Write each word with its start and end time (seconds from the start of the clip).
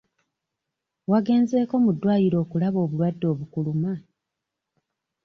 Wagenzeeko 1.11 1.73
mu 1.83 1.91
ddwaliro 1.95 2.37
okulaba 2.43 2.77
obulwadde 2.85 3.25
obukuluma? 3.33 3.93